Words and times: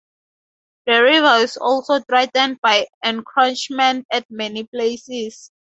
The 0.87 1.03
river 1.03 1.43
is 1.43 1.57
also 1.57 1.99
threatened 1.99 2.59
by 2.59 2.87
encroachment 3.05 4.07
at 4.11 4.25
many 4.31 4.63
places. 4.63 5.51